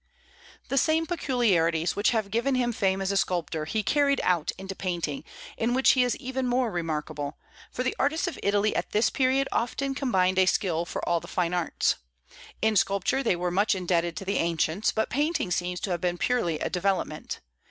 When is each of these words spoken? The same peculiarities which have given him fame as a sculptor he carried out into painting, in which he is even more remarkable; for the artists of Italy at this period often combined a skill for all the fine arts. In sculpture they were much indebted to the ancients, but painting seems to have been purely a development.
The 0.69 0.79
same 0.79 1.05
peculiarities 1.05 1.95
which 1.95 2.09
have 2.09 2.31
given 2.31 2.55
him 2.55 2.71
fame 2.73 3.03
as 3.03 3.11
a 3.11 3.17
sculptor 3.17 3.65
he 3.65 3.83
carried 3.83 4.19
out 4.23 4.51
into 4.57 4.73
painting, 4.75 5.23
in 5.59 5.75
which 5.75 5.91
he 5.91 6.01
is 6.03 6.15
even 6.15 6.47
more 6.47 6.71
remarkable; 6.71 7.37
for 7.71 7.83
the 7.83 7.95
artists 7.99 8.25
of 8.25 8.39
Italy 8.41 8.75
at 8.75 8.93
this 8.93 9.11
period 9.11 9.47
often 9.51 9.93
combined 9.93 10.39
a 10.39 10.47
skill 10.47 10.85
for 10.85 11.07
all 11.07 11.19
the 11.19 11.27
fine 11.27 11.53
arts. 11.53 11.97
In 12.63 12.75
sculpture 12.75 13.21
they 13.21 13.35
were 13.35 13.51
much 13.51 13.75
indebted 13.75 14.17
to 14.17 14.25
the 14.25 14.37
ancients, 14.39 14.91
but 14.91 15.11
painting 15.11 15.51
seems 15.51 15.79
to 15.81 15.91
have 15.91 16.01
been 16.01 16.17
purely 16.17 16.57
a 16.57 16.67
development. 16.71 17.39